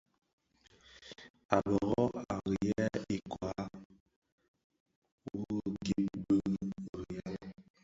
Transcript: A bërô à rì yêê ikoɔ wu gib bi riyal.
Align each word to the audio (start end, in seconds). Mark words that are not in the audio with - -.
A 1.55 1.57
bërô 1.65 2.01
à 2.33 2.35
rì 2.49 2.57
yêê 2.67 2.87
ikoɔ 3.15 3.51
wu 5.33 5.43
gib 5.83 6.11
bi 6.27 6.37
riyal. 6.93 7.51